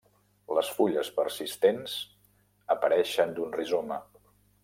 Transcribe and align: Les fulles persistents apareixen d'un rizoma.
Les 0.57 0.69
fulles 0.77 1.09
persistents 1.17 1.93
apareixen 2.77 3.35
d'un 3.37 3.55
rizoma. 3.59 4.01